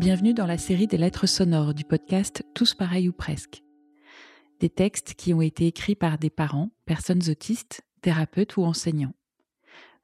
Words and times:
Bienvenue 0.00 0.32
dans 0.32 0.46
la 0.46 0.56
série 0.56 0.86
des 0.86 0.96
lettres 0.96 1.26
sonores 1.26 1.74
du 1.74 1.84
podcast 1.84 2.42
Tous 2.54 2.72
pareils 2.72 3.10
ou 3.10 3.12
presque. 3.12 3.62
Des 4.58 4.70
textes 4.70 5.12
qui 5.12 5.34
ont 5.34 5.42
été 5.42 5.66
écrits 5.66 5.94
par 5.94 6.16
des 6.16 6.30
parents, 6.30 6.70
personnes 6.86 7.20
autistes, 7.28 7.82
thérapeutes 8.00 8.56
ou 8.56 8.62
enseignants. 8.62 9.12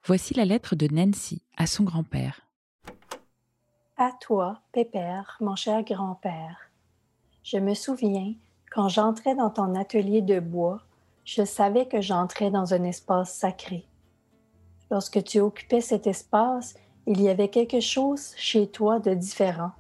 Voici 0.04 0.34
la 0.34 0.44
lettre 0.44 0.76
de 0.76 0.86
Nancy 0.94 1.46
à 1.56 1.66
son 1.66 1.84
grand-père. 1.84 2.42
À 3.96 4.12
toi, 4.20 4.60
Pépère, 4.70 5.38
mon 5.40 5.56
cher 5.56 5.82
grand-père. 5.82 6.70
Je 7.42 7.56
me 7.56 7.72
souviens, 7.72 8.34
quand 8.70 8.90
j'entrais 8.90 9.34
dans 9.34 9.48
ton 9.48 9.74
atelier 9.74 10.20
de 10.20 10.40
bois, 10.40 10.82
je 11.24 11.42
savais 11.42 11.88
que 11.88 12.02
j'entrais 12.02 12.50
dans 12.50 12.74
un 12.74 12.84
espace 12.84 13.32
sacré. 13.32 13.86
Lorsque 14.90 15.24
tu 15.24 15.40
occupais 15.40 15.80
cet 15.80 16.06
espace, 16.06 16.74
il 17.06 17.18
y 17.22 17.30
avait 17.30 17.48
quelque 17.48 17.80
chose 17.80 18.34
chez 18.36 18.66
toi 18.66 18.98
de 18.98 19.14
différent. 19.14 19.72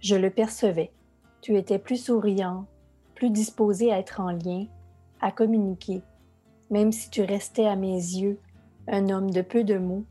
Je 0.00 0.14
le 0.14 0.30
percevais. 0.30 0.92
Tu 1.40 1.56
étais 1.56 1.78
plus 1.78 1.96
souriant, 1.96 2.66
plus 3.14 3.30
disposé 3.30 3.92
à 3.92 3.98
être 3.98 4.20
en 4.20 4.30
lien, 4.30 4.66
à 5.20 5.32
communiquer, 5.32 6.02
même 6.70 6.92
si 6.92 7.10
tu 7.10 7.22
restais 7.22 7.66
à 7.66 7.74
mes 7.74 7.94
yeux 7.94 8.38
un 8.86 9.08
homme 9.10 9.30
de 9.30 9.42
peu 9.42 9.64
de 9.64 9.76
mots, 9.76 10.04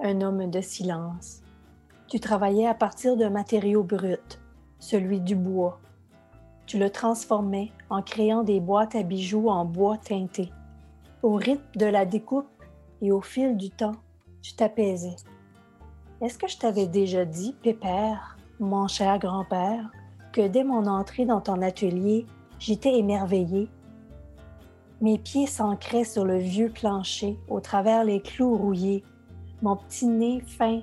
un 0.00 0.20
homme 0.20 0.50
de 0.50 0.60
silence. 0.60 1.42
Tu 2.08 2.20
travaillais 2.20 2.66
à 2.66 2.74
partir 2.74 3.16
d'un 3.16 3.30
matériau 3.30 3.84
brut, 3.84 4.40
celui 4.78 5.20
du 5.20 5.36
bois. 5.36 5.80
Tu 6.66 6.78
le 6.78 6.90
transformais 6.90 7.70
en 7.90 8.02
créant 8.02 8.42
des 8.42 8.60
boîtes 8.60 8.96
à 8.96 9.02
bijoux 9.02 9.48
en 9.48 9.64
bois 9.64 9.98
teinté. 9.98 10.50
Au 11.22 11.34
rythme 11.34 11.78
de 11.78 11.86
la 11.86 12.04
découpe 12.04 12.46
et 13.00 13.12
au 13.12 13.20
fil 13.20 13.56
du 13.56 13.70
temps, 13.70 13.96
tu 14.42 14.54
t'apaisais. 14.54 15.16
Est-ce 16.20 16.38
que 16.38 16.48
je 16.48 16.58
t'avais 16.58 16.86
déjà 16.86 17.24
dit, 17.24 17.54
Pépère, 17.62 18.36
mon 18.62 18.86
cher 18.86 19.18
grand-père, 19.18 19.90
que 20.32 20.46
dès 20.46 20.62
mon 20.62 20.86
entrée 20.86 21.26
dans 21.26 21.40
ton 21.40 21.60
atelier, 21.62 22.26
j'étais 22.60 22.96
émerveillée? 22.96 23.68
Mes 25.00 25.18
pieds 25.18 25.48
s'ancraient 25.48 26.04
sur 26.04 26.24
le 26.24 26.38
vieux 26.38 26.70
plancher 26.70 27.36
au 27.48 27.58
travers 27.58 28.04
les 28.04 28.20
clous 28.20 28.56
rouillés. 28.56 29.02
Mon 29.62 29.74
petit 29.74 30.06
nez 30.06 30.40
fin 30.46 30.80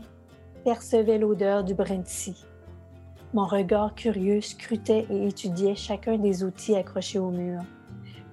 percevait 0.66 1.17
l'odeur 1.17 1.64
du 1.64 1.73
brinty. 1.73 2.45
Mon 3.34 3.45
regard 3.45 3.95
curieux 3.95 4.42
scrutait 4.42 5.08
et 5.09 5.28
étudiait 5.28 5.76
chacun 5.76 6.17
des 6.17 6.44
outils 6.44 6.76
accrochés 6.76 7.20
au 7.20 7.32
mur. 7.32 7.61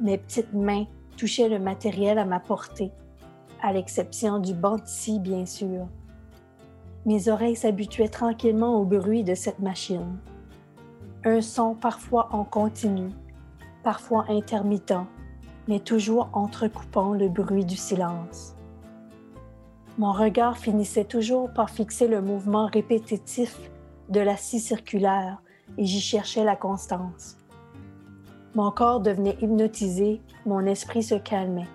Mes 0.01 0.19
petites 0.19 0.55
mains 0.55 0.87
touchaient 1.17 1.49
le 1.49 1.61
matériel 1.61 2.19
à 2.19 2.25
ma 2.25 2.41
portée, 2.41 2.91
à 3.63 3.73
l'exception 3.73 4.41
du 4.41 4.55
banc 4.55 4.79
bien 5.21 5.47
sûr. 5.47 5.87
Mes 7.07 7.29
oreilles 7.29 7.55
s'habituaient 7.55 8.09
tranquillement 8.09 8.81
au 8.81 8.85
bruit 8.85 9.23
de 9.23 9.37
cette 9.37 9.61
machine. 9.61 10.19
Un 11.25 11.41
son 11.41 11.77
parfois 11.77 12.29
en 12.33 12.43
continu, 12.43 13.11
parfois 13.85 14.25
intermittent, 14.29 15.07
mais 15.69 15.79
toujours 15.79 16.29
entrecoupant 16.33 17.15
le 17.15 17.29
bruit 17.29 17.65
du 17.65 17.77
silence. 17.77 18.57
Mon 19.99 20.11
regard 20.11 20.59
finissait 20.59 21.05
toujours 21.05 21.53
par 21.53 21.71
fixer 21.71 22.09
le 22.09 22.21
mouvement 22.21 22.67
répétitif 22.67 23.57
de 24.09 24.21
la 24.21 24.37
scie 24.37 24.61
circulaire 24.61 25.41
et 25.79 25.85
j'y 25.85 26.01
cherchais 26.01 26.45
la 26.45 26.57
constance. 26.57 27.37
Mon 28.57 28.73
corps 28.73 29.01
devenait 29.01 29.39
hypnotisé, 29.41 30.21
mon 30.45 30.67
esprit 30.67 31.05
se 31.05 31.15
calmait. 31.15 31.69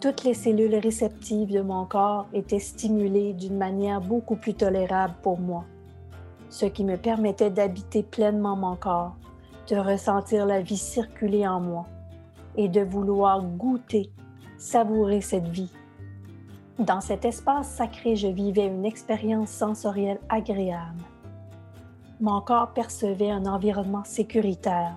Toutes 0.00 0.22
les 0.22 0.34
cellules 0.34 0.76
réceptives 0.76 1.50
de 1.50 1.60
mon 1.60 1.84
corps 1.84 2.28
étaient 2.32 2.60
stimulées 2.60 3.32
d'une 3.32 3.56
manière 3.56 4.00
beaucoup 4.00 4.36
plus 4.36 4.54
tolérable 4.54 5.14
pour 5.22 5.40
moi, 5.40 5.64
ce 6.50 6.66
qui 6.66 6.84
me 6.84 6.96
permettait 6.96 7.50
d'habiter 7.50 8.04
pleinement 8.04 8.54
mon 8.54 8.76
corps, 8.76 9.16
de 9.68 9.74
ressentir 9.74 10.46
la 10.46 10.60
vie 10.60 10.76
circuler 10.76 11.48
en 11.48 11.60
moi 11.60 11.86
et 12.56 12.68
de 12.68 12.80
vouloir 12.80 13.42
goûter, 13.42 14.12
savourer 14.56 15.20
cette 15.20 15.48
vie. 15.48 15.72
Dans 16.78 17.00
cet 17.00 17.24
espace 17.24 17.68
sacré, 17.68 18.14
je 18.14 18.28
vivais 18.28 18.68
une 18.68 18.84
expérience 18.84 19.50
sensorielle 19.50 20.20
agréable. 20.28 21.02
Mon 22.20 22.40
corps 22.40 22.72
percevait 22.72 23.32
un 23.32 23.46
environnement 23.46 24.04
sécuritaire. 24.04 24.94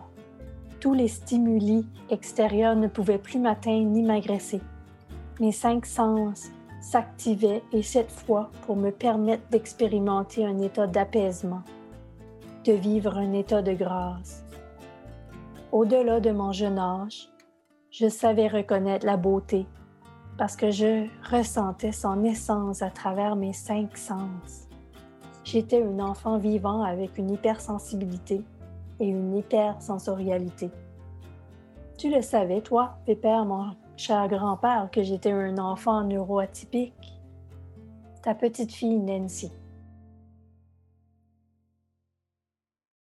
Tous 0.79 0.93
les 0.93 1.07
stimuli 1.07 1.87
extérieurs 2.11 2.75
ne 2.75 2.87
pouvaient 2.87 3.17
plus 3.17 3.39
m'atteindre 3.39 3.87
ni 3.87 4.03
m'agresser 4.03 4.61
mes 5.39 5.51
cinq 5.51 5.85
sens 5.85 6.49
s'activaient 6.81 7.63
et 7.71 7.83
cette 7.83 8.11
fois 8.11 8.49
pour 8.65 8.75
me 8.75 8.91
permettre 8.91 9.43
d'expérimenter 9.49 10.45
un 10.45 10.59
état 10.59 10.87
d'apaisement, 10.87 11.61
de 12.65 12.73
vivre 12.73 13.17
un 13.17 13.33
état 13.33 13.61
de 13.61 13.73
grâce. 13.73 14.43
Au-delà 15.71 16.19
de 16.19 16.31
mon 16.31 16.51
jeune 16.51 16.79
âge, 16.79 17.29
je 17.91 18.09
savais 18.09 18.47
reconnaître 18.47 19.05
la 19.05 19.17
beauté 19.17 19.65
parce 20.37 20.55
que 20.55 20.71
je 20.71 21.07
ressentais 21.29 21.91
son 21.91 22.23
essence 22.23 22.81
à 22.81 22.89
travers 22.89 23.35
mes 23.35 23.53
cinq 23.53 23.97
sens. 23.97 24.67
J'étais 25.43 25.83
un 25.83 25.99
enfant 25.99 26.37
vivant 26.37 26.83
avec 26.83 27.17
une 27.17 27.31
hypersensibilité 27.31 28.41
et 28.99 29.05
une 29.05 29.35
hypersensorialité. 29.35 30.71
Tu 31.97 32.09
le 32.09 32.21
savais, 32.21 32.61
toi, 32.61 32.95
Pépère, 33.05 33.45
mon 33.45 33.71
cher 34.01 34.27
grand-père, 34.27 34.89
que 34.91 35.03
j'étais 35.03 35.31
un 35.31 35.57
enfant 35.59 36.03
neuroatypique. 36.03 37.19
Ta 38.23 38.33
petite 38.33 38.73
fille 38.73 38.97
Nancy. 38.97 39.51